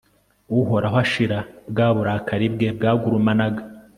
uhoraho 0.59 0.97
ashira 1.03 1.37
bwa 1.69 1.87
burakari 1.95 2.47
bwe 2.53 2.67
bwagurumanaga 2.77 3.61